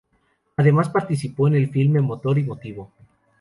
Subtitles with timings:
[0.57, 2.91] Además, participó en el filme "Motor y motivo".